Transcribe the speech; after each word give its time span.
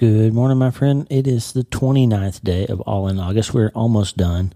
Good 0.00 0.32
morning, 0.32 0.56
my 0.56 0.70
friend. 0.70 1.06
It 1.10 1.26
is 1.26 1.52
the 1.52 1.62
29th 1.62 2.42
day 2.42 2.66
of 2.66 2.80
All 2.80 3.06
in 3.06 3.18
August. 3.18 3.52
We're 3.52 3.70
almost 3.74 4.16
done 4.16 4.54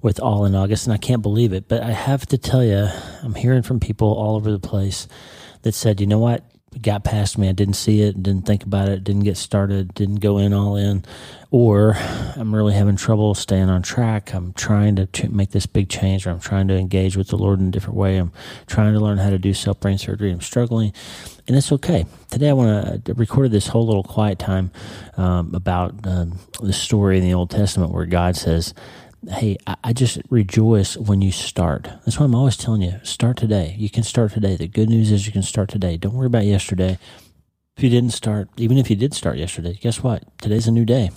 with 0.00 0.18
All 0.18 0.44
in 0.44 0.56
August, 0.56 0.88
and 0.88 0.92
I 0.92 0.96
can't 0.96 1.22
believe 1.22 1.52
it. 1.52 1.68
But 1.68 1.84
I 1.84 1.92
have 1.92 2.26
to 2.26 2.36
tell 2.36 2.64
you, 2.64 2.88
I'm 3.22 3.36
hearing 3.36 3.62
from 3.62 3.78
people 3.78 4.08
all 4.08 4.34
over 4.34 4.50
the 4.50 4.58
place 4.58 5.06
that 5.62 5.74
said, 5.74 6.00
you 6.00 6.08
know 6.08 6.18
what? 6.18 6.42
Got 6.80 7.04
past 7.04 7.36
me. 7.36 7.50
I 7.50 7.52
didn't 7.52 7.74
see 7.74 8.00
it, 8.00 8.22
didn't 8.22 8.46
think 8.46 8.64
about 8.64 8.88
it, 8.88 9.04
didn't 9.04 9.24
get 9.24 9.36
started, 9.36 9.92
didn't 9.92 10.20
go 10.20 10.38
in 10.38 10.54
all 10.54 10.76
in. 10.76 11.04
Or 11.50 11.94
I'm 12.34 12.54
really 12.54 12.72
having 12.72 12.96
trouble 12.96 13.34
staying 13.34 13.68
on 13.68 13.82
track. 13.82 14.32
I'm 14.32 14.54
trying 14.54 14.96
to 14.96 15.28
make 15.28 15.50
this 15.50 15.66
big 15.66 15.90
change, 15.90 16.26
or 16.26 16.30
I'm 16.30 16.40
trying 16.40 16.68
to 16.68 16.74
engage 16.74 17.14
with 17.14 17.28
the 17.28 17.36
Lord 17.36 17.60
in 17.60 17.68
a 17.68 17.70
different 17.70 17.96
way. 17.96 18.16
I'm 18.16 18.32
trying 18.66 18.94
to 18.94 19.00
learn 19.00 19.18
how 19.18 19.28
to 19.28 19.38
do 19.38 19.52
self 19.52 19.80
brain 19.80 19.98
surgery. 19.98 20.32
I'm 20.32 20.40
struggling, 20.40 20.94
and 21.46 21.56
it's 21.56 21.70
okay. 21.72 22.06
Today, 22.30 22.48
I 22.48 22.54
want 22.54 23.04
to 23.04 23.14
record 23.14 23.50
this 23.50 23.66
whole 23.66 23.86
little 23.86 24.02
quiet 24.02 24.38
time 24.38 24.70
um, 25.18 25.54
about 25.54 26.06
uh, 26.06 26.24
the 26.62 26.72
story 26.72 27.18
in 27.18 27.24
the 27.24 27.34
Old 27.34 27.50
Testament 27.50 27.92
where 27.92 28.06
God 28.06 28.34
says, 28.34 28.72
hey, 29.28 29.56
I, 29.66 29.92
just 29.92 30.18
rejoice 30.30 30.96
when 30.96 31.22
you 31.22 31.30
start. 31.30 31.84
That's 32.04 32.18
why 32.18 32.26
I'm 32.26 32.34
always 32.34 32.56
telling 32.56 32.82
you, 32.82 32.98
start 33.02 33.36
today. 33.36 33.76
You 33.78 33.88
can 33.88 34.02
start 34.02 34.32
today. 34.32 34.56
The 34.56 34.68
good 34.68 34.88
news 34.88 35.12
is 35.12 35.26
you 35.26 35.32
can 35.32 35.42
start 35.42 35.68
today. 35.68 35.96
Don't 35.96 36.14
worry 36.14 36.26
about 36.26 36.44
yesterday. 36.44 36.98
If 37.76 37.82
you 37.82 37.90
didn't 37.90 38.12
start, 38.12 38.48
even 38.56 38.78
if 38.78 38.90
you 38.90 38.96
did 38.96 39.14
start 39.14 39.38
yesterday, 39.38 39.78
guess 39.80 40.02
what? 40.02 40.24
Today's 40.40 40.66
a 40.66 40.72
new 40.72 40.84
day. 40.84 41.10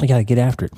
I 0.00 0.06
got 0.06 0.18
to 0.18 0.24
get 0.24 0.38
after 0.38 0.66
it. 0.66 0.72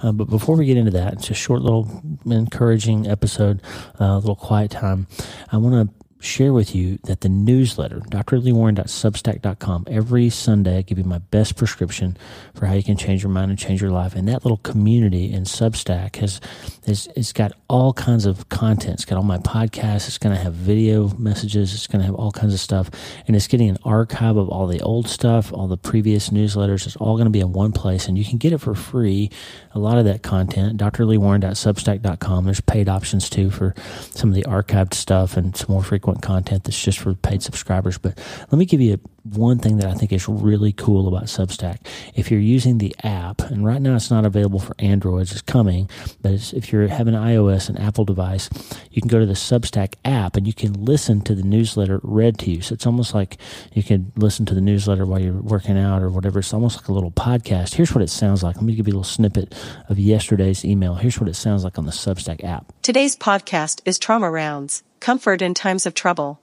Uh, 0.00 0.12
but 0.12 0.28
before 0.28 0.56
we 0.56 0.66
get 0.66 0.76
into 0.76 0.90
that, 0.92 1.14
it's 1.14 1.30
a 1.30 1.34
short 1.34 1.62
little 1.62 2.02
encouraging 2.26 3.06
episode, 3.06 3.62
uh, 4.00 4.04
a 4.04 4.18
little 4.18 4.36
quiet 4.36 4.70
time. 4.70 5.06
I 5.50 5.56
want 5.56 5.88
to 5.88 5.97
share 6.20 6.52
with 6.52 6.74
you 6.74 6.98
that 7.04 7.20
the 7.20 7.28
newsletter, 7.28 8.00
drleewarren.substack.com, 8.00 9.84
every 9.88 10.30
Sunday 10.30 10.78
I 10.78 10.82
give 10.82 10.98
you 10.98 11.04
my 11.04 11.18
best 11.18 11.56
prescription 11.56 12.16
for 12.54 12.66
how 12.66 12.74
you 12.74 12.82
can 12.82 12.96
change 12.96 13.22
your 13.22 13.30
mind 13.30 13.50
and 13.50 13.58
change 13.58 13.80
your 13.80 13.90
life. 13.90 14.14
And 14.14 14.26
that 14.28 14.44
little 14.44 14.58
community 14.58 15.32
in 15.32 15.44
Substack 15.44 16.16
has, 16.16 16.40
has 16.86 17.08
it's 17.14 17.32
got 17.32 17.52
all 17.68 17.92
kinds 17.92 18.26
of 18.26 18.48
content. 18.48 18.94
It's 18.94 19.04
got 19.04 19.16
all 19.16 19.22
my 19.22 19.38
podcasts. 19.38 20.08
It's 20.08 20.18
going 20.18 20.34
to 20.34 20.42
have 20.42 20.54
video 20.54 21.08
messages. 21.18 21.74
It's 21.74 21.86
going 21.86 22.00
to 22.00 22.06
have 22.06 22.14
all 22.14 22.32
kinds 22.32 22.52
of 22.52 22.60
stuff. 22.60 22.90
And 23.26 23.36
it's 23.36 23.46
getting 23.46 23.68
an 23.70 23.78
archive 23.84 24.36
of 24.36 24.48
all 24.48 24.66
the 24.66 24.80
old 24.80 25.08
stuff, 25.08 25.52
all 25.52 25.68
the 25.68 25.76
previous 25.76 26.30
newsletters. 26.30 26.86
It's 26.86 26.96
all 26.96 27.14
going 27.14 27.26
to 27.26 27.30
be 27.30 27.40
in 27.40 27.52
one 27.52 27.72
place 27.72 28.08
and 28.08 28.18
you 28.18 28.24
can 28.24 28.38
get 28.38 28.52
it 28.52 28.58
for 28.58 28.74
free. 28.74 29.30
A 29.72 29.78
lot 29.78 29.98
of 29.98 30.04
that 30.06 30.22
content, 30.22 30.80
drleewarren.substack.com. 30.80 32.44
There's 32.44 32.60
paid 32.60 32.88
options 32.88 33.30
too 33.30 33.50
for 33.50 33.74
some 34.10 34.30
of 34.30 34.34
the 34.34 34.44
archived 34.44 34.94
stuff 34.94 35.36
and 35.36 35.56
some 35.56 35.72
more 35.72 35.84
frequent 35.84 36.07
frequent 36.08 36.22
content 36.22 36.64
that's 36.64 36.82
just 36.82 36.98
for 36.98 37.14
paid 37.14 37.42
subscribers. 37.42 37.98
But 37.98 38.18
let 38.50 38.58
me 38.58 38.64
give 38.64 38.80
you 38.80 38.98
one 39.24 39.58
thing 39.58 39.78
that 39.78 39.88
I 39.88 39.94
think 39.94 40.12
is 40.12 40.28
really 40.28 40.72
cool 40.72 41.08
about 41.08 41.24
Substack. 41.24 41.78
If 42.14 42.30
you're 42.30 42.40
using 42.40 42.78
the 42.78 42.94
app, 43.02 43.40
and 43.40 43.64
right 43.64 43.80
now 43.80 43.96
it's 43.96 44.10
not 44.10 44.24
available 44.24 44.58
for 44.58 44.74
Androids, 44.78 45.32
it's 45.32 45.42
coming, 45.42 45.90
but 46.22 46.32
it's, 46.32 46.52
if 46.52 46.72
you're 46.72 46.88
having 46.88 47.14
an 47.14 47.22
iOS 47.22 47.68
and 47.68 47.78
Apple 47.78 48.04
device, 48.04 48.48
you 48.90 49.02
can 49.02 49.08
go 49.08 49.18
to 49.18 49.26
the 49.26 49.34
Substack 49.34 49.94
app 50.04 50.36
and 50.36 50.46
you 50.46 50.52
can 50.52 50.72
listen 50.72 51.20
to 51.22 51.34
the 51.34 51.42
newsletter 51.42 52.00
read 52.02 52.38
to 52.38 52.50
you. 52.50 52.62
So 52.62 52.72
it's 52.74 52.86
almost 52.86 53.14
like 53.14 53.38
you 53.72 53.82
can 53.82 54.12
listen 54.16 54.46
to 54.46 54.54
the 54.54 54.60
newsletter 54.60 55.04
while 55.04 55.20
you're 55.20 55.34
working 55.34 55.78
out 55.78 56.02
or 56.02 56.10
whatever. 56.10 56.38
It's 56.38 56.54
almost 56.54 56.78
like 56.78 56.88
a 56.88 56.92
little 56.92 57.10
podcast. 57.10 57.74
Here's 57.74 57.94
what 57.94 58.02
it 58.02 58.10
sounds 58.10 58.42
like. 58.42 58.56
Let 58.56 58.64
me 58.64 58.74
give 58.74 58.86
you 58.86 58.92
a 58.92 58.96
little 58.98 59.04
snippet 59.04 59.54
of 59.88 59.98
yesterday's 59.98 60.64
email. 60.64 60.94
Here's 60.94 61.20
what 61.20 61.28
it 61.28 61.34
sounds 61.34 61.64
like 61.64 61.78
on 61.78 61.86
the 61.86 61.92
Substack 61.92 62.44
app. 62.44 62.72
Today's 62.82 63.16
podcast 63.16 63.82
is 63.84 63.98
Trauma 63.98 64.30
Rounds, 64.30 64.82
Comfort 65.00 65.42
in 65.42 65.54
Times 65.54 65.86
of 65.86 65.94
Trouble. 65.94 66.40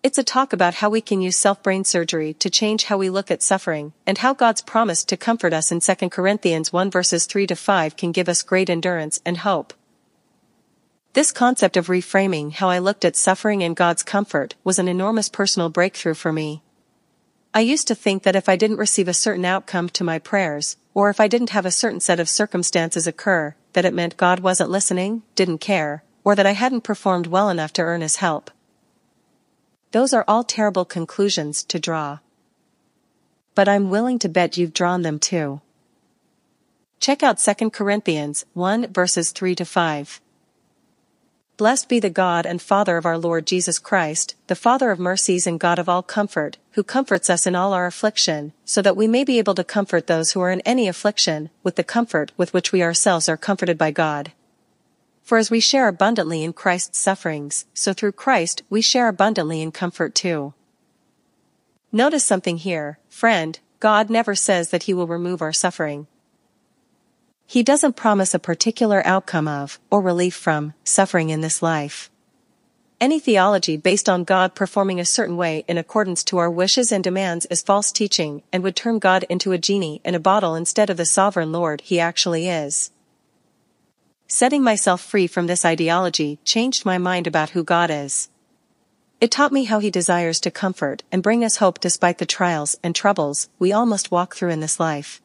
It's 0.00 0.16
a 0.16 0.22
talk 0.22 0.52
about 0.52 0.74
how 0.74 0.90
we 0.90 1.00
can 1.00 1.20
use 1.20 1.36
self-brain 1.36 1.82
surgery 1.82 2.32
to 2.34 2.48
change 2.48 2.84
how 2.84 2.98
we 2.98 3.10
look 3.10 3.32
at 3.32 3.42
suffering 3.42 3.94
and 4.06 4.18
how 4.18 4.32
God's 4.32 4.62
promise 4.62 5.02
to 5.04 5.16
comfort 5.16 5.52
us 5.52 5.72
in 5.72 5.80
2 5.80 6.08
Corinthians 6.08 6.72
1 6.72 6.88
verses 6.88 7.26
3 7.26 7.48
to 7.48 7.56
5 7.56 7.96
can 7.96 8.12
give 8.12 8.28
us 8.28 8.44
great 8.44 8.70
endurance 8.70 9.20
and 9.26 9.38
hope. 9.38 9.74
This 11.14 11.32
concept 11.32 11.76
of 11.76 11.88
reframing 11.88 12.52
how 12.52 12.70
I 12.70 12.78
looked 12.78 13.04
at 13.04 13.16
suffering 13.16 13.64
and 13.64 13.74
God's 13.74 14.04
comfort 14.04 14.54
was 14.62 14.78
an 14.78 14.86
enormous 14.86 15.28
personal 15.28 15.68
breakthrough 15.68 16.14
for 16.14 16.32
me. 16.32 16.62
I 17.52 17.60
used 17.60 17.88
to 17.88 17.96
think 17.96 18.22
that 18.22 18.36
if 18.36 18.48
I 18.48 18.54
didn't 18.54 18.76
receive 18.76 19.08
a 19.08 19.14
certain 19.14 19.44
outcome 19.44 19.88
to 19.88 20.04
my 20.04 20.20
prayers, 20.20 20.76
or 20.94 21.10
if 21.10 21.18
I 21.18 21.26
didn't 21.26 21.50
have 21.50 21.66
a 21.66 21.72
certain 21.72 21.98
set 21.98 22.20
of 22.20 22.28
circumstances 22.28 23.08
occur, 23.08 23.56
that 23.72 23.84
it 23.84 23.94
meant 23.94 24.16
God 24.16 24.38
wasn't 24.40 24.70
listening, 24.70 25.22
didn't 25.34 25.58
care, 25.58 26.04
or 26.22 26.36
that 26.36 26.46
I 26.46 26.52
hadn't 26.52 26.82
performed 26.82 27.26
well 27.26 27.48
enough 27.48 27.72
to 27.72 27.82
earn 27.82 28.02
his 28.02 28.16
help. 28.16 28.52
Those 29.92 30.12
are 30.12 30.24
all 30.28 30.44
terrible 30.44 30.84
conclusions 30.84 31.62
to 31.64 31.78
draw. 31.78 32.18
But 33.54 33.68
I'm 33.68 33.90
willing 33.90 34.18
to 34.20 34.28
bet 34.28 34.56
you've 34.56 34.74
drawn 34.74 35.02
them 35.02 35.18
too. 35.18 35.60
Check 37.00 37.22
out 37.22 37.38
2 37.38 37.70
Corinthians 37.70 38.44
1 38.54 38.92
verses 38.92 39.32
3 39.32 39.54
to 39.54 39.64
5. 39.64 40.20
Blessed 41.56 41.88
be 41.88 41.98
the 41.98 42.10
God 42.10 42.46
and 42.46 42.62
Father 42.62 42.96
of 42.96 43.04
our 43.04 43.18
Lord 43.18 43.46
Jesus 43.46 43.80
Christ, 43.80 44.36
the 44.46 44.54
Father 44.54 44.92
of 44.92 45.00
mercies 45.00 45.44
and 45.44 45.58
God 45.58 45.80
of 45.80 45.88
all 45.88 46.04
comfort, 46.04 46.56
who 46.72 46.84
comforts 46.84 47.28
us 47.28 47.48
in 47.48 47.56
all 47.56 47.72
our 47.72 47.86
affliction, 47.86 48.52
so 48.64 48.80
that 48.80 48.96
we 48.96 49.08
may 49.08 49.24
be 49.24 49.38
able 49.38 49.56
to 49.56 49.64
comfort 49.64 50.06
those 50.06 50.32
who 50.32 50.40
are 50.40 50.52
in 50.52 50.60
any 50.60 50.86
affliction, 50.86 51.50
with 51.64 51.74
the 51.74 51.82
comfort 51.82 52.30
with 52.36 52.54
which 52.54 52.70
we 52.70 52.80
ourselves 52.80 53.28
are 53.28 53.36
comforted 53.36 53.76
by 53.76 53.90
God. 53.90 54.30
For 55.28 55.36
as 55.36 55.50
we 55.50 55.60
share 55.60 55.88
abundantly 55.88 56.42
in 56.42 56.54
Christ's 56.54 56.98
sufferings, 56.98 57.66
so 57.74 57.92
through 57.92 58.12
Christ 58.12 58.62
we 58.70 58.80
share 58.80 59.08
abundantly 59.08 59.60
in 59.60 59.72
comfort 59.72 60.14
too. 60.14 60.54
Notice 61.92 62.24
something 62.24 62.56
here, 62.56 62.98
friend, 63.10 63.58
God 63.78 64.08
never 64.08 64.34
says 64.34 64.70
that 64.70 64.84
he 64.84 64.94
will 64.94 65.06
remove 65.06 65.42
our 65.42 65.52
suffering. 65.52 66.06
He 67.44 67.62
doesn't 67.62 67.94
promise 67.94 68.32
a 68.32 68.38
particular 68.38 69.02
outcome 69.06 69.46
of, 69.46 69.78
or 69.90 70.00
relief 70.00 70.34
from, 70.34 70.72
suffering 70.82 71.28
in 71.28 71.42
this 71.42 71.60
life. 71.60 72.10
Any 72.98 73.20
theology 73.20 73.76
based 73.76 74.08
on 74.08 74.24
God 74.24 74.54
performing 74.54 74.98
a 74.98 75.04
certain 75.04 75.36
way 75.36 75.62
in 75.68 75.76
accordance 75.76 76.24
to 76.24 76.38
our 76.38 76.50
wishes 76.50 76.90
and 76.90 77.04
demands 77.04 77.44
is 77.50 77.60
false 77.60 77.92
teaching 77.92 78.44
and 78.50 78.62
would 78.62 78.76
turn 78.76 78.98
God 78.98 79.26
into 79.28 79.52
a 79.52 79.58
genie 79.58 80.00
in 80.06 80.14
a 80.14 80.20
bottle 80.20 80.54
instead 80.54 80.88
of 80.88 80.96
the 80.96 81.04
sovereign 81.04 81.52
Lord 81.52 81.82
he 81.82 82.00
actually 82.00 82.48
is. 82.48 82.92
Setting 84.30 84.62
myself 84.62 85.00
free 85.00 85.26
from 85.26 85.46
this 85.46 85.64
ideology 85.64 86.38
changed 86.44 86.84
my 86.84 86.98
mind 86.98 87.26
about 87.26 87.50
who 87.50 87.64
God 87.64 87.90
is. 87.90 88.28
It 89.22 89.30
taught 89.30 89.52
me 89.52 89.64
how 89.64 89.78
he 89.78 89.90
desires 89.90 90.38
to 90.40 90.50
comfort 90.50 91.02
and 91.10 91.22
bring 91.22 91.42
us 91.42 91.56
hope 91.56 91.80
despite 91.80 92.18
the 92.18 92.26
trials 92.26 92.76
and 92.84 92.94
troubles 92.94 93.48
we 93.58 93.72
all 93.72 93.86
must 93.86 94.10
walk 94.10 94.36
through 94.36 94.50
in 94.50 94.60
this 94.60 94.78
life. 94.78 95.22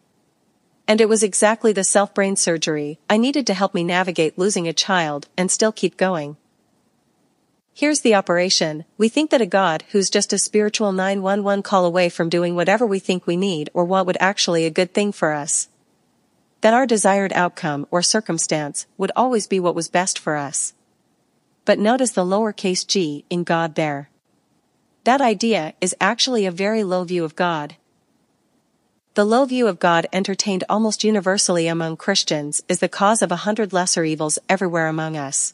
And 0.87 1.01
it 1.01 1.09
was 1.09 1.21
exactly 1.21 1.73
the 1.73 1.83
self-brain 1.83 2.37
surgery 2.37 2.97
I 3.09 3.17
needed 3.17 3.45
to 3.47 3.53
help 3.53 3.73
me 3.73 3.83
navigate 3.83 4.37
losing 4.37 4.69
a 4.69 4.73
child 4.73 5.27
and 5.37 5.51
still 5.51 5.73
keep 5.73 5.97
going. 5.97 6.37
Here's 7.73 8.01
the 8.01 8.15
operation. 8.15 8.85
We 8.97 9.09
think 9.09 9.31
that 9.31 9.41
a 9.41 9.45
God 9.45 9.83
who's 9.91 10.09
just 10.09 10.31
a 10.31 10.39
spiritual 10.39 10.93
911 10.93 11.63
call 11.63 11.85
away 11.85 12.07
from 12.07 12.29
doing 12.29 12.55
whatever 12.55 12.87
we 12.87 12.99
think 12.99 13.27
we 13.27 13.35
need 13.35 13.69
or 13.73 13.83
what 13.83 14.05
would 14.05 14.17
actually 14.21 14.65
a 14.65 14.69
good 14.69 14.93
thing 14.93 15.11
for 15.11 15.33
us 15.33 15.67
that 16.63 16.73
our 16.73 16.85
desired 16.85 17.33
outcome 17.33 17.85
or 17.91 18.01
circumstance 18.01 18.87
would 18.97 19.11
always 19.17 19.47
be 19.47 19.59
what 19.59 19.75
was 19.75 19.89
best 19.89 20.17
for 20.17 20.37
us. 20.37 20.73
But 21.65 21.77
notice 21.77 22.11
the 22.11 22.23
lowercase 22.23 22.87
g 22.87 23.25
in 23.29 23.43
God 23.43 23.75
there. 23.75 24.09
That 25.03 25.19
idea 25.19 25.73
is 25.81 25.93
actually 25.99 26.45
a 26.45 26.51
very 26.51 26.85
low 26.85 27.03
view 27.03 27.25
of 27.25 27.35
God. 27.35 27.75
The 29.15 29.25
low 29.25 29.43
view 29.43 29.67
of 29.67 29.77
God 29.77 30.07
entertained 30.13 30.63
almost 30.69 31.03
universally 31.03 31.67
among 31.67 31.97
Christians 31.97 32.63
is 32.69 32.79
the 32.79 32.87
cause 32.87 33.21
of 33.21 33.29
a 33.29 33.43
hundred 33.43 33.73
lesser 33.73 34.05
evils 34.05 34.39
everywhere 34.47 34.87
among 34.87 35.17
us. 35.17 35.53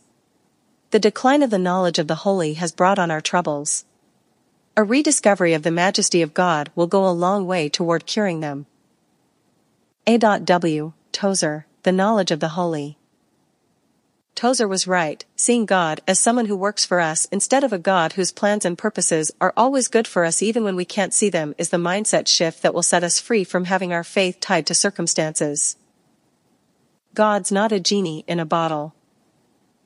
The 0.91 0.99
decline 0.99 1.41
of 1.41 1.49
the 1.49 1.57
knowledge 1.57 1.97
of 1.97 2.07
the 2.07 2.21
holy 2.21 2.53
has 2.53 2.71
brought 2.71 2.99
on 2.99 3.09
our 3.09 3.19
troubles. 3.19 3.83
A 4.77 4.83
rediscovery 4.83 5.55
of 5.55 5.63
the 5.63 5.71
majesty 5.71 6.21
of 6.21 6.35
God 6.35 6.69
will 6.75 6.85
go 6.85 7.09
a 7.09 7.19
long 7.25 7.47
way 7.47 7.67
toward 7.67 8.05
curing 8.05 8.41
them. 8.41 8.67
A.W. 10.05 10.93
Tozer, 11.11 11.65
the 11.83 11.91
knowledge 11.91 12.31
of 12.31 12.39
the 12.39 12.49
holy. 12.49 12.97
Tozer 14.35 14.67
was 14.67 14.87
right, 14.87 15.25
seeing 15.35 15.65
God 15.65 15.99
as 16.07 16.17
someone 16.17 16.45
who 16.45 16.55
works 16.55 16.85
for 16.85 17.01
us 17.01 17.25
instead 17.25 17.63
of 17.63 17.73
a 17.73 17.77
God 17.77 18.13
whose 18.13 18.31
plans 18.31 18.63
and 18.63 18.77
purposes 18.77 19.31
are 19.41 19.53
always 19.57 19.89
good 19.89 20.07
for 20.07 20.23
us 20.23 20.41
even 20.41 20.63
when 20.63 20.77
we 20.77 20.85
can't 20.85 21.13
see 21.13 21.29
them 21.29 21.53
is 21.57 21.69
the 21.69 21.77
mindset 21.77 22.27
shift 22.27 22.61
that 22.61 22.73
will 22.73 22.81
set 22.81 23.03
us 23.03 23.19
free 23.19 23.43
from 23.43 23.65
having 23.65 23.91
our 23.91 24.03
faith 24.03 24.39
tied 24.39 24.65
to 24.67 24.73
circumstances. 24.73 25.75
God's 27.13 27.51
not 27.51 27.73
a 27.73 27.81
genie 27.81 28.23
in 28.27 28.39
a 28.39 28.45
bottle. 28.45 28.95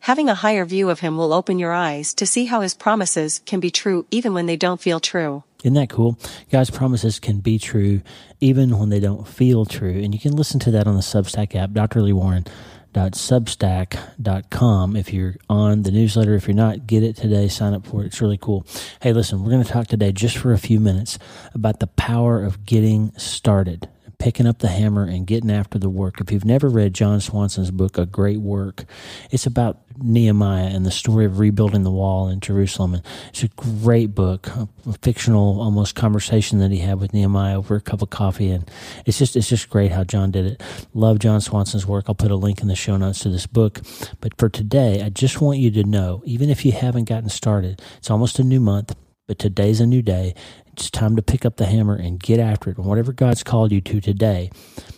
Having 0.01 0.29
a 0.29 0.35
higher 0.35 0.65
view 0.65 0.89
of 0.91 0.99
Him 0.99 1.17
will 1.17 1.33
open 1.33 1.57
your 1.57 1.71
eyes 1.71 2.13
to 2.13 2.25
see 2.27 2.45
how 2.45 2.61
His 2.61 2.75
promises 2.75 3.41
can 3.45 3.59
be 3.59 3.71
true 3.71 4.05
even 4.11 4.33
when 4.35 4.45
they 4.45 4.57
don't 4.57 4.81
feel 4.81 4.99
true. 4.99 5.43
Isn't 5.63 5.73
that 5.73 5.89
cool? 5.89 6.19
God's 6.51 6.69
promises 6.69 7.19
can 7.19 7.39
be 7.39 7.57
true 7.57 8.01
even 8.39 8.77
when 8.77 8.89
they 8.89 8.99
don't 8.99 9.27
feel 9.27 9.65
true. 9.65 9.99
And 10.03 10.13
you 10.13 10.19
can 10.19 10.35
listen 10.35 10.59
to 10.61 10.71
that 10.71 10.87
on 10.87 10.95
the 10.95 11.01
Substack 11.01 11.55
app, 11.55 11.71
Dr. 11.71 12.01
Lee 12.01 12.13
Warren 12.13 12.45
www.substack.com. 12.93 14.95
If 14.95 15.13
you're 15.13 15.35
on 15.49 15.83
the 15.83 15.91
newsletter, 15.91 16.35
if 16.35 16.47
you're 16.47 16.55
not, 16.55 16.87
get 16.87 17.03
it 17.03 17.15
today. 17.15 17.47
Sign 17.47 17.73
up 17.73 17.85
for 17.85 18.03
it. 18.03 18.07
It's 18.07 18.21
really 18.21 18.37
cool. 18.37 18.65
Hey, 19.01 19.13
listen, 19.13 19.43
we're 19.43 19.51
going 19.51 19.63
to 19.63 19.69
talk 19.69 19.87
today 19.87 20.11
just 20.11 20.37
for 20.37 20.53
a 20.53 20.57
few 20.57 20.79
minutes 20.79 21.19
about 21.53 21.79
the 21.79 21.87
power 21.87 22.43
of 22.43 22.65
getting 22.65 23.11
started 23.17 23.89
picking 24.23 24.47
up 24.47 24.59
the 24.59 24.69
hammer 24.69 25.03
and 25.03 25.27
getting 25.27 25.51
after 25.51 25.77
the 25.77 25.89
work. 25.89 26.21
If 26.21 26.31
you've 26.31 26.45
never 26.45 26.69
read 26.69 26.93
Jon 26.93 27.19
Swanson's 27.19 27.71
book, 27.71 27.97
A 27.97 28.05
Great 28.05 28.39
Work, 28.39 28.85
it's 29.31 29.45
about 29.45 29.81
Nehemiah 30.01 30.67
and 30.67 30.85
the 30.85 30.91
story 30.91 31.25
of 31.25 31.39
rebuilding 31.39 31.83
the 31.83 31.91
wall 31.91 32.29
in 32.29 32.39
Jerusalem. 32.39 32.93
And 32.93 33.03
it's 33.27 33.43
a 33.43 33.49
great 33.49 34.15
book, 34.15 34.47
a 34.47 34.93
fictional 35.01 35.59
almost 35.59 35.95
conversation 35.95 36.59
that 36.59 36.71
he 36.71 36.77
had 36.77 37.01
with 37.01 37.13
Nehemiah 37.13 37.57
over 37.57 37.75
a 37.75 37.81
cup 37.81 38.01
of 38.01 38.11
coffee. 38.11 38.49
And 38.49 38.71
it's 39.05 39.19
just, 39.19 39.35
it's 39.35 39.49
just 39.49 39.69
great 39.69 39.91
how 39.91 40.05
Jon 40.05 40.31
did 40.31 40.45
it. 40.45 40.63
Love 40.93 41.19
Jon 41.19 41.41
Swanson's 41.41 41.85
work. 41.85 42.05
I'll 42.07 42.15
put 42.15 42.31
a 42.31 42.37
link 42.37 42.61
in 42.61 42.69
the 42.69 42.77
show 42.77 42.95
notes 42.95 43.19
to 43.23 43.29
this 43.29 43.45
book. 43.45 43.81
But 44.21 44.37
for 44.37 44.47
today, 44.47 45.03
I 45.03 45.09
just 45.09 45.41
want 45.41 45.59
you 45.59 45.69
to 45.71 45.83
know, 45.83 46.21
even 46.23 46.49
if 46.49 46.63
you 46.63 46.71
haven't 46.71 47.09
gotten 47.09 47.27
started, 47.27 47.81
it's 47.97 48.09
almost 48.09 48.39
a 48.39 48.43
new 48.45 48.61
month. 48.61 48.95
But 49.25 49.39
today's 49.39 49.79
a 49.79 49.85
new 49.85 50.01
day. 50.01 50.35
It's 50.73 50.89
time 50.89 51.15
to 51.15 51.21
pick 51.21 51.45
up 51.45 51.55
the 51.55 51.65
hammer 51.65 51.95
and 51.95 52.19
get 52.19 52.41
after 52.41 52.69
it. 52.69 52.77
And 52.77 52.85
whatever 52.85 53.13
God's 53.13 53.41
called 53.41 53.71
you 53.71 53.79
to 53.79 54.01
today, 54.01 54.51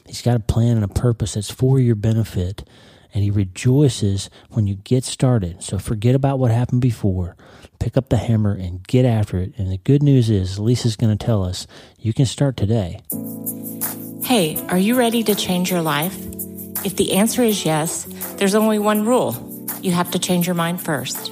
He's 0.07 0.23
got 0.23 0.35
a 0.35 0.39
plan 0.39 0.77
and 0.77 0.83
a 0.83 0.87
purpose 0.87 1.35
that's 1.35 1.51
for 1.51 1.79
your 1.79 1.93
benefit. 1.93 2.67
And 3.13 3.23
He 3.23 3.29
rejoices 3.29 4.31
when 4.49 4.65
you 4.65 4.77
get 4.77 5.03
started. 5.03 5.61
So 5.61 5.77
forget 5.77 6.15
about 6.15 6.39
what 6.39 6.49
happened 6.49 6.81
before. 6.81 7.35
Pick 7.79 7.97
up 7.97 8.09
the 8.09 8.17
hammer 8.17 8.53
and 8.53 8.85
get 8.87 9.05
after 9.05 9.37
it. 9.37 9.53
And 9.57 9.71
the 9.71 9.77
good 9.77 10.01
news 10.01 10.31
is, 10.31 10.57
Lisa's 10.57 10.95
going 10.95 11.15
to 11.15 11.23
tell 11.23 11.43
us 11.43 11.67
you 11.99 12.11
can 12.11 12.25
start 12.25 12.57
today. 12.57 13.01
Hey, 14.23 14.57
are 14.69 14.79
you 14.79 14.95
ready 14.95 15.21
to 15.21 15.35
change 15.35 15.69
your 15.69 15.83
life? 15.83 16.17
If 16.83 16.95
the 16.95 17.13
answer 17.13 17.43
is 17.43 17.63
yes, 17.63 18.05
there's 18.37 18.55
only 18.55 18.79
one 18.79 19.05
rule 19.05 19.67
you 19.81 19.91
have 19.91 20.09
to 20.11 20.19
change 20.19 20.47
your 20.47 20.55
mind 20.55 20.81
first. 20.81 21.31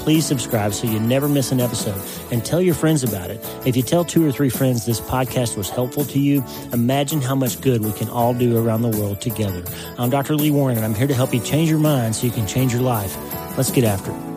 please 0.00 0.26
subscribe 0.26 0.72
so 0.72 0.86
you 0.86 0.98
never 0.98 1.28
miss 1.28 1.52
an 1.52 1.60
episode 1.60 2.00
and 2.32 2.44
tell 2.44 2.60
your 2.60 2.74
friends 2.74 3.04
about 3.04 3.30
it. 3.30 3.38
If 3.66 3.76
you 3.76 3.82
tell 3.82 4.04
two 4.04 4.26
or 4.26 4.32
three 4.32 4.48
friends 4.48 4.86
this 4.86 5.00
podcast 5.00 5.56
was 5.56 5.68
helpful 5.68 6.04
to 6.06 6.18
you, 6.18 6.42
imagine 6.72 7.20
how 7.20 7.34
much 7.34 7.60
good 7.60 7.84
we 7.84 7.92
can 7.92 8.08
all 8.08 8.32
do 8.34 8.56
around 8.56 8.82
the 8.82 8.88
world 8.88 9.20
together. 9.20 9.62
I'm 9.98 10.10
Dr. 10.10 10.34
Lee 10.36 10.50
Warren 10.50 10.76
and 10.76 10.84
I'm 10.84 10.94
here 10.94 11.06
to 11.06 11.14
help 11.14 11.34
you 11.34 11.40
change 11.40 11.68
your 11.68 11.78
mind 11.78 12.16
so 12.16 12.26
you 12.26 12.32
can 12.32 12.46
change 12.46 12.72
your 12.72 12.82
life. 12.82 13.16
Let's 13.56 13.70
get 13.70 13.84
after 13.84 14.10
it. 14.10 14.30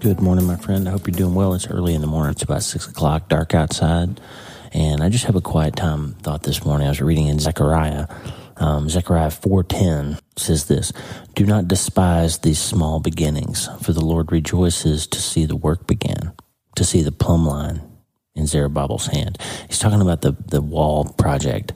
Good 0.00 0.20
morning, 0.20 0.46
my 0.46 0.56
friend. 0.56 0.88
I 0.88 0.92
hope 0.92 1.06
you're 1.06 1.16
doing 1.16 1.34
well. 1.34 1.54
It's 1.54 1.66
early 1.66 1.94
in 1.94 2.00
the 2.00 2.06
morning. 2.06 2.32
It's 2.32 2.42
about 2.42 2.62
six 2.62 2.86
o'clock, 2.86 3.28
dark 3.28 3.54
outside. 3.54 4.20
And 4.72 5.02
I 5.02 5.08
just 5.08 5.24
have 5.24 5.36
a 5.36 5.40
quiet 5.40 5.74
time 5.76 6.12
thought 6.22 6.42
this 6.42 6.64
morning. 6.64 6.86
I 6.86 6.90
was 6.90 7.00
reading 7.00 7.26
in 7.26 7.38
Zechariah 7.38 8.06
um, 8.60 8.88
Zechariah 8.88 9.30
4.10 9.30 10.20
says 10.36 10.66
this, 10.66 10.92
Do 11.34 11.46
not 11.46 11.66
despise 11.66 12.38
these 12.38 12.60
small 12.60 13.00
beginnings, 13.00 13.68
for 13.82 13.92
the 13.92 14.04
Lord 14.04 14.30
rejoices 14.30 15.06
to 15.08 15.20
see 15.20 15.46
the 15.46 15.56
work 15.56 15.86
begin, 15.86 16.32
to 16.76 16.84
see 16.84 17.02
the 17.02 17.10
plumb 17.10 17.46
line 17.46 17.80
in 18.34 18.46
Zerubbabel's 18.46 19.06
hand. 19.06 19.38
He's 19.66 19.78
talking 19.78 20.02
about 20.02 20.20
the, 20.20 20.32
the 20.32 20.60
wall 20.60 21.04
project 21.04 21.72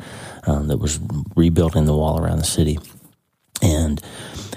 um, 0.46 0.68
that 0.68 0.78
was 0.78 1.00
rebuilding 1.34 1.86
the 1.86 1.96
wall 1.96 2.20
around 2.20 2.38
the 2.38 2.44
city. 2.44 2.78
And 3.62 4.00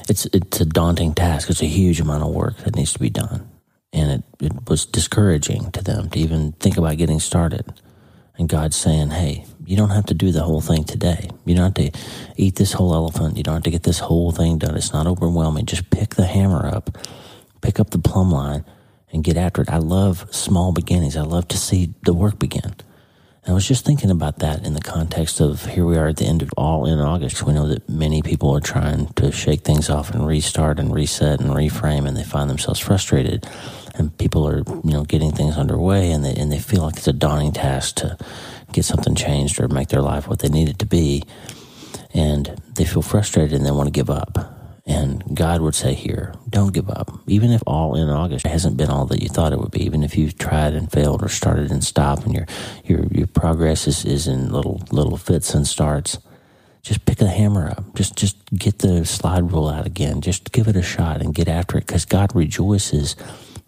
it's, 0.10 0.26
it's 0.28 0.60
a 0.60 0.66
daunting 0.66 1.14
task. 1.14 1.50
It's 1.50 1.62
a 1.62 1.66
huge 1.66 2.02
amount 2.02 2.24
of 2.24 2.34
work 2.34 2.58
that 2.58 2.76
needs 2.76 2.94
to 2.94 3.00
be 3.00 3.10
done. 3.10 3.50
And 3.94 4.12
it, 4.12 4.46
it 4.46 4.70
was 4.70 4.86
discouraging 4.86 5.72
to 5.72 5.82
them 5.82 6.10
to 6.10 6.20
even 6.20 6.52
think 6.54 6.78
about 6.78 6.98
getting 6.98 7.22
started. 7.22 7.66
And 8.38 8.50
God's 8.50 8.76
saying, 8.76 9.12
hey, 9.12 9.46
you 9.68 9.76
don't 9.76 9.90
have 9.90 10.06
to 10.06 10.14
do 10.14 10.32
the 10.32 10.44
whole 10.44 10.62
thing 10.62 10.86
today. 10.86 11.30
You 11.46 11.54
don't 11.54 11.76
have 11.76 11.92
to 11.92 12.00
eat 12.38 12.56
this 12.56 12.72
whole 12.72 12.94
elephant. 12.94 13.36
You 13.36 13.44
don't 13.44 13.56
have 13.56 13.64
to 13.64 13.70
get 13.70 13.84
this 13.84 14.00
whole 14.00 14.32
thing 14.32 14.58
done. 14.58 14.78
It's 14.78 14.94
not 14.94 15.08
overwhelming. 15.08 15.66
Just 15.66 15.90
pick 15.90 16.16
the 16.16 16.26
hammer 16.26 16.66
up, 16.66 16.98
pick 17.60 17.78
up 17.78 17.90
the 17.90 18.00
plumb 18.00 18.32
line, 18.32 18.64
and 19.12 19.26
get 19.26 19.36
after 19.36 19.62
it. 19.62 19.70
I 19.70 19.80
love 19.80 20.34
small 20.34 20.72
beginnings. 20.72 21.18
I 21.18 21.24
love 21.24 21.50
to 21.50 21.58
see 21.58 21.94
the 22.06 22.14
work 22.14 22.40
begin. 22.40 22.64
And 23.44 23.52
I 23.52 23.54
was 23.54 23.68
just 23.68 23.84
thinking 23.84 24.10
about 24.10 24.40
that 24.40 24.66
in 24.66 24.74
the 24.74 24.80
context 24.80 25.42
of 25.42 25.66
here 25.66 25.86
we 25.86 25.98
are 25.98 26.08
at 26.08 26.18
the 26.18 26.26
end 26.26 26.42
of 26.42 26.50
all 26.56 26.86
in 26.86 27.00
August. 27.00 27.44
We 27.44 27.52
know 27.52 27.68
that 27.68 27.90
many 27.90 28.22
people 28.22 28.56
are 28.56 28.62
trying 28.62 29.08
to 29.16 29.34
shake 29.34 29.62
things 29.62 29.90
off 29.90 30.12
and 30.12 30.26
restart 30.26 30.80
and 30.80 30.94
reset 30.94 31.42
and 31.42 31.50
reframe, 31.50 32.08
and 32.08 32.16
they 32.16 32.24
find 32.24 32.50
themselves 32.50 32.80
frustrated 32.80 33.46
and 33.98 34.16
people 34.18 34.48
are 34.48 34.60
you 34.84 34.92
know 34.92 35.04
getting 35.04 35.32
things 35.32 35.58
underway 35.58 36.12
and 36.12 36.24
they 36.24 36.34
and 36.36 36.52
they 36.52 36.60
feel 36.60 36.84
like 36.84 36.98
it's 36.98 37.08
a 37.08 37.14
daunting 37.14 37.52
task 37.52 37.96
to 37.96 38.18
get 38.74 38.86
something 38.86 39.16
changed 39.16 39.60
or 39.60 39.68
make 39.68 39.90
their 39.90 40.02
life 40.02 40.28
what 40.28 40.40
they 40.40 40.50
need 40.50 40.70
it 40.70 40.80
to 40.80 40.86
be 40.86 41.24
and 42.14 42.62
they 42.76 42.86
feel 42.86 43.02
frustrated 43.02 43.54
and 43.54 43.66
they 43.66 43.72
want 43.72 43.88
to 43.88 43.92
give 43.92 44.10
up 44.10 44.58
and 44.88 45.22
God 45.36 45.60
would 45.60 45.76
say 45.76 45.94
here, 45.94 46.34
don't 46.50 46.74
give 46.74 46.90
up. 46.90 47.12
Even 47.28 47.52
if 47.52 47.62
all 47.68 47.96
in 47.96 48.08
August 48.08 48.48
hasn't 48.48 48.78
been 48.78 48.90
all 48.90 49.06
that 49.08 49.22
you 49.22 49.28
thought 49.28 49.52
it 49.52 49.60
would 49.60 49.72
be, 49.72 49.84
even 49.84 50.02
if 50.02 50.18
you've 50.18 50.38
tried 50.38 50.74
and 50.74 50.90
failed 50.90 51.22
or 51.22 51.28
started 51.28 51.72
and 51.72 51.84
stopped 51.84 52.24
and 52.24 52.34
your 52.34 52.46
your 52.86 53.06
your 53.08 53.28
progress 53.28 53.86
is, 53.86 54.06
is 54.06 54.28
in 54.28 54.50
little 54.50 54.82
little 54.90 55.18
fits 55.18 55.54
and 55.54 55.68
starts, 55.68 56.20
just 56.84 57.06
pick 57.06 57.18
the 57.18 57.28
hammer 57.28 57.70
up. 57.70 57.96
Just 57.96 58.16
just 58.16 58.38
get 58.56 58.80
the 58.80 59.06
slide 59.06 59.52
rule 59.52 59.68
out 59.68 59.86
again. 59.86 60.22
Just 60.22 60.54
give 60.54 60.70
it 60.70 60.78
a 60.78 60.82
shot 60.82 61.22
and 61.22 61.36
get 61.36 61.50
after 61.50 61.78
it 61.78 61.86
because 61.86 62.06
God 62.06 62.34
rejoices 62.34 63.18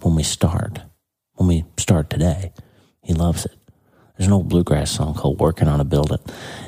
when 0.01 0.15
we 0.15 0.23
start, 0.23 0.79
when 1.33 1.49
we 1.49 1.65
start 1.77 2.09
today. 2.09 2.53
He 3.03 3.13
loves 3.13 3.43
it. 3.43 3.58
There's 4.19 4.27
an 4.27 4.33
old 4.33 4.49
bluegrass 4.49 4.91
song 4.91 5.13
called 5.13 5.39
"Working 5.39 5.69
on 5.69 5.79
a 5.79 5.85
Building." 5.85 6.19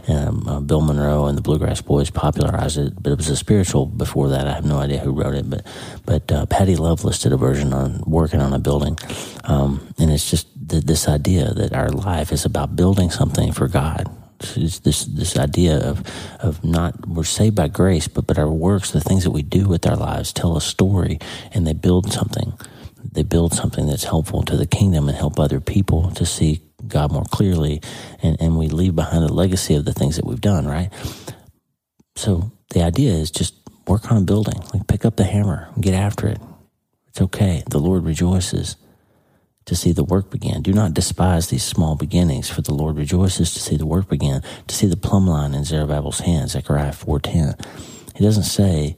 Um, 0.08 0.48
uh, 0.48 0.62
Bill 0.62 0.80
Monroe 0.80 1.26
and 1.26 1.38
the 1.38 1.42
Bluegrass 1.42 1.82
Boys 1.82 2.10
popularized 2.10 2.78
it, 2.78 2.94
but 3.04 3.12
it 3.12 3.18
was 3.18 3.28
a 3.28 3.36
spiritual 3.36 3.88
before 3.88 4.30
that. 4.30 4.48
I 4.48 4.54
have 4.54 4.64
no 4.64 4.78
idea 4.78 5.00
who 5.00 5.12
wrote 5.12 5.36
it, 5.36 5.50
but 5.50 5.68
but 6.06 6.32
uh, 6.32 6.46
Patty 6.46 6.78
Loveless 6.78 7.20
did 7.20 7.34
a 7.34 7.38
version 7.38 7.74
on 7.74 8.04
"Working 8.08 8.40
on 8.40 8.54
a 8.54 8.60
Building," 8.60 8.98
um, 9.44 9.86
and 10.00 10.10
it's 10.10 10.32
just 10.32 10.48
th- 10.70 10.86
this 10.86 11.10
idea 11.10 11.54
that 11.54 11.74
our 11.74 11.90
life 11.90 12.32
is 12.32 12.46
about 12.46 12.78
building 12.78 13.12
something 13.12 13.52
for 13.52 13.68
God. 13.68 14.10
It's 14.56 14.80
this 14.80 15.04
this 15.04 15.38
idea 15.38 15.78
of 15.78 16.10
of 16.40 16.64
not 16.64 17.06
we're 17.06 17.26
saved 17.26 17.58
by 17.58 17.68
grace, 17.68 18.08
but 18.08 18.28
but 18.28 18.40
our 18.40 18.50
works, 18.50 18.92
the 18.92 19.02
things 19.02 19.26
that 19.26 19.32
we 19.32 19.42
do 19.44 19.68
with 19.68 19.86
our 19.86 19.98
lives, 19.98 20.32
tell 20.32 20.56
a 20.56 20.62
story, 20.62 21.20
and 21.52 21.68
they 21.68 21.74
build 21.74 22.14
something 22.14 22.54
they 23.14 23.24
build 23.24 23.54
something 23.54 23.88
that's 23.88 24.06
helpful 24.06 24.44
to 24.44 24.56
the 24.56 24.66
kingdom 24.66 25.10
and 25.10 25.18
help 25.18 25.40
other 25.40 25.60
people 25.60 26.12
to 26.12 26.26
see 26.26 26.62
God 26.88 27.12
more 27.12 27.26
clearly. 27.26 27.82
And, 28.22 28.40
and 28.42 28.58
we 28.58 28.68
leave 28.68 28.96
behind 28.96 29.24
a 29.24 29.34
legacy 29.34 29.76
of 29.76 29.86
the 29.86 29.94
things 29.94 30.16
that 30.16 30.26
we've 30.26 30.42
done, 30.42 30.68
right? 30.68 30.90
So 32.16 32.52
the 32.72 32.84
idea 32.84 33.14
is 33.14 33.32
just 33.32 33.56
work 33.88 34.12
on 34.12 34.26
building, 34.26 34.62
like 34.74 34.88
pick 34.88 35.06
up 35.06 35.16
the 35.16 35.24
hammer 35.24 35.70
get 35.80 35.94
after 35.94 36.28
it. 36.28 36.40
It's 37.10 37.22
okay. 37.22 37.64
The 37.70 37.80
Lord 37.80 38.06
rejoices 38.06 38.78
to 39.66 39.76
see 39.76 39.92
the 39.92 40.04
work 40.04 40.30
begin. 40.30 40.62
Do 40.62 40.74
not 40.74 40.94
despise 40.94 41.48
these 41.48 41.64
small 41.64 41.96
beginnings, 41.96 42.50
for 42.50 42.62
the 42.62 42.74
Lord 42.74 42.98
rejoices 42.98 43.54
to 43.54 43.60
see 43.60 43.78
the 43.78 43.86
work 43.86 44.10
begin, 44.10 44.42
to 44.68 44.76
see 44.76 44.88
the 44.88 44.98
plumb 44.98 45.28
line 45.28 45.54
in 45.54 45.64
Zerubbabel's 45.64 46.20
hands, 46.20 46.52
Zechariah 46.52 46.92
4.10. 46.92 48.18
He 48.18 48.24
doesn't 48.24 48.44
say, 48.44 48.98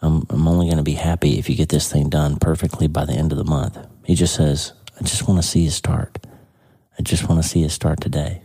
I'm, 0.00 0.24
I'm 0.28 0.46
only 0.46 0.66
going 0.66 0.78
to 0.78 0.84
be 0.84 0.94
happy 0.94 1.38
if 1.38 1.48
you 1.48 1.56
get 1.56 1.70
this 1.70 1.90
thing 1.90 2.10
done 2.10 2.36
perfectly 2.36 2.86
by 2.86 3.04
the 3.04 3.14
end 3.14 3.32
of 3.32 3.38
the 3.38 3.44
month. 3.44 3.78
He 4.04 4.14
just 4.14 4.34
says, 4.34 4.72
I 4.98 5.02
just 5.04 5.26
want 5.26 5.42
to 5.42 5.48
see 5.48 5.60
you 5.60 5.70
start. 5.70 6.23
I 6.98 7.02
just 7.02 7.28
want 7.28 7.42
to 7.42 7.48
see 7.48 7.60
you 7.60 7.68
start 7.68 8.00
today. 8.00 8.42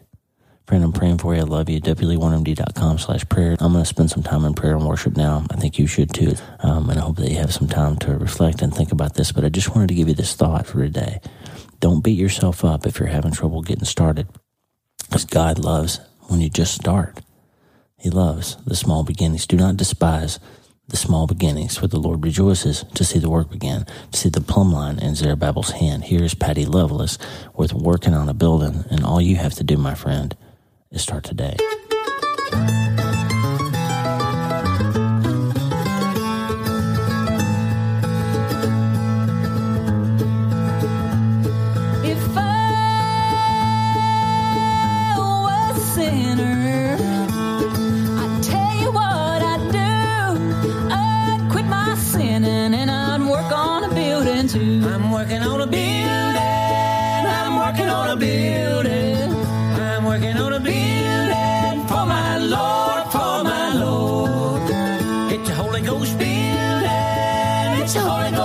Friend, 0.66 0.84
I'm 0.84 0.92
praying 0.92 1.18
for 1.18 1.34
you. 1.34 1.42
I 1.42 1.46
love 1.46 1.68
you. 1.68 1.82
wleewarrenmd.com 1.82 3.00
slash 3.00 3.28
prayer. 3.28 3.56
I'm 3.60 3.74
going 3.74 3.84
to 3.84 3.90
spend 3.90 4.12
some 4.12 4.22
time 4.22 4.46
in 4.46 4.54
prayer 4.54 4.76
and 4.76 4.86
worship 4.86 5.18
now. 5.18 5.44
I 5.50 5.56
think 5.56 5.80
you 5.80 5.88
should 5.88 6.14
too. 6.14 6.36
Um, 6.60 6.90
and 6.90 7.00
I 7.00 7.02
hope 7.02 7.16
that 7.18 7.30
you 7.30 7.38
have 7.38 7.54
some 7.54 7.68
time 7.68 7.96
to 7.98 8.16
reflect 8.18 8.62
and 8.62 8.74
think 8.74 8.92
about 8.92 9.16
this. 9.16 9.32
But 9.32 9.44
I 9.46 9.50
just 9.50 9.74
wanted 9.74 9.88
to 9.88 9.96
give 9.96 10.08
you 10.08 10.14
this 10.14 10.36
thought 10.36 10.68
for 10.68 10.84
today. 10.84 11.22
Don't 11.80 12.04
beat 12.04 12.20
yourself 12.20 12.64
up 12.64 12.86
if 12.86 13.00
you're 13.00 13.08
having 13.08 13.32
trouble 13.32 13.62
getting 13.62 13.86
started, 13.86 14.28
because 15.08 15.26
God 15.26 15.58
loves 15.58 16.00
when 16.28 16.42
you 16.42 16.50
just 16.50 16.76
start. 16.76 17.22
He 17.98 18.10
loves 18.10 18.58
the 18.66 18.76
small 18.76 19.04
beginnings. 19.04 19.48
Do 19.48 19.58
not 19.58 19.78
despise 19.78 20.40
the 20.90 20.98
small 20.98 21.28
beginnings, 21.28 21.78
for 21.78 21.88
the 21.88 22.00
Lord 22.00 22.24
rejoices 22.24 22.84
to 22.96 23.04
see 23.04 23.20
the 23.20 23.30
work 23.30 23.50
begin, 23.50 23.86
to 24.12 24.20
see 24.20 24.30
the 24.30 24.42
plumb 24.42 24.72
line 24.72 25.00
in 25.00 25.16
Zerubbabel's 25.16 25.72
hand. 25.72 26.06
Here 26.06 26.24
is 26.24 26.34
Patty 26.34 26.66
Loveless 26.66 27.18
with 27.56 27.74
working 27.74 28.14
on 28.14 28.28
a 28.28 28.34
building, 28.34 28.84
and 28.90 29.04
all 29.04 29.22
you 29.22 29.38
have 29.38 29.54
to 29.56 29.64
do, 29.64 29.78
my 29.78 29.96
friend, 29.96 30.36
is 30.92 31.02
start 31.02 31.24
today. 31.24 31.56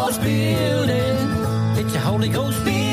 Ghost 0.04 0.20
building. 0.20 1.16
It's 1.78 1.94
a 1.94 1.98
Holy 1.98 2.28
Ghost 2.28 2.62
building 2.62 2.83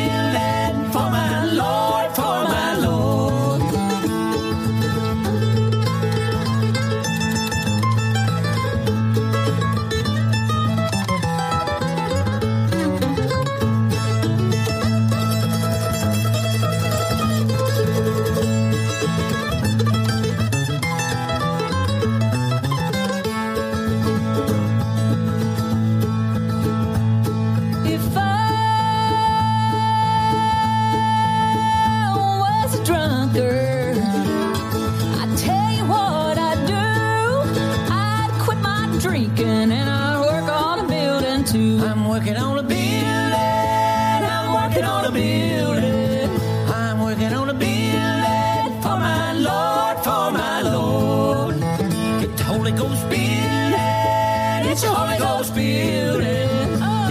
It's 54.71 54.83
a 54.83 54.87
Holy 54.87 55.17
Ghost 55.17 55.53
building. 55.53 56.49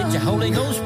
It's 0.00 0.14
a 0.14 0.18
Holy 0.18 0.50
Ghost 0.50 0.82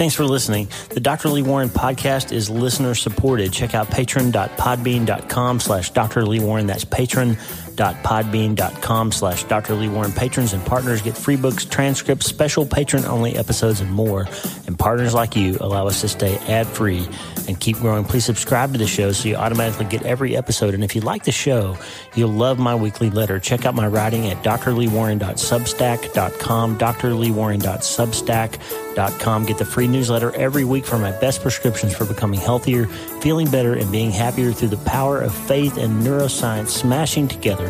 thanks 0.00 0.14
for 0.14 0.24
listening. 0.24 0.66
The 0.88 1.00
Dr. 1.00 1.28
Lee 1.28 1.42
Warren 1.42 1.68
podcast 1.68 2.32
is 2.32 2.48
listener 2.48 2.94
supported. 2.94 3.52
Check 3.52 3.74
out 3.74 3.90
patron.podbean.com 3.90 5.60
slash 5.60 5.90
Dr. 5.90 6.24
Lee 6.24 6.40
Warren. 6.40 6.66
That's 6.66 6.84
patron.podbean.com 7.80 9.12
slash 9.12 9.44
Dr. 9.44 9.74
Lee 9.74 9.88
Warren. 9.88 10.12
Patrons 10.12 10.52
and 10.52 10.62
partners 10.64 11.02
get 11.02 11.16
free 11.16 11.36
books, 11.36 11.64
transcripts, 11.64 12.26
special 12.26 12.66
patron 12.66 13.04
only 13.06 13.36
episodes, 13.36 13.80
and 13.80 13.90
more. 13.90 14.26
And 14.66 14.78
partners 14.78 15.14
like 15.14 15.34
you 15.36 15.56
allow 15.60 15.86
us 15.86 16.00
to 16.02 16.08
stay 16.08 16.36
ad 16.48 16.66
free 16.66 17.08
and 17.48 17.58
keep 17.58 17.78
growing. 17.78 18.04
Please 18.04 18.24
subscribe 18.24 18.72
to 18.72 18.78
the 18.78 18.86
show 18.86 19.10
so 19.12 19.28
you 19.28 19.36
automatically 19.36 19.86
get 19.86 20.02
every 20.02 20.36
episode. 20.36 20.74
And 20.74 20.84
if 20.84 20.94
you 20.94 21.00
like 21.00 21.24
the 21.24 21.32
show, 21.32 21.76
you'll 22.14 22.28
love 22.30 22.58
my 22.58 22.74
weekly 22.74 23.08
letter. 23.10 23.40
Check 23.40 23.64
out 23.64 23.74
my 23.74 23.86
writing 23.86 24.28
at 24.28 24.42
drleewarren.substack.com, 24.42 26.78
drleewarren.substack.com. 26.78 29.46
Get 29.46 29.58
the 29.58 29.64
free 29.64 29.88
newsletter 29.88 30.36
every 30.36 30.64
week 30.64 30.84
for 30.84 30.98
my 30.98 31.12
best 31.12 31.40
prescriptions 31.42 31.96
for 31.96 32.04
becoming 32.04 32.40
healthier, 32.40 32.86
feeling 33.20 33.50
better, 33.50 33.72
and 33.74 33.90
being 33.90 34.10
happier 34.10 34.52
through 34.52 34.68
the 34.68 34.76
power 34.78 35.20
of 35.20 35.34
faith 35.34 35.78
and 35.78 36.02
neuroscience 36.02 36.68
smashing 36.68 37.28
together 37.28 37.69